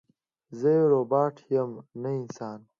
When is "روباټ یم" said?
0.93-1.71